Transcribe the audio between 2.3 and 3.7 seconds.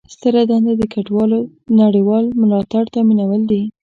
ملاتړ تامینول دي.